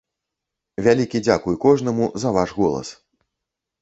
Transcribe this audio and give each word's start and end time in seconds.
Вялікі 0.87 1.21
дзякуй 1.27 1.59
кожнаму 1.67 2.05
за 2.25 2.29
ваш 2.39 2.49
голас. 2.63 2.87